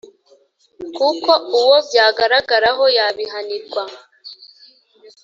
[0.95, 3.83] kuko uwo byagaragaraho yabihanirwa.